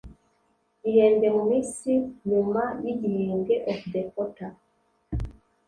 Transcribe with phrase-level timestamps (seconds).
[0.81, 1.91] gihembwe mu minsi
[2.29, 4.53] nyuma y igihembwe of the quarter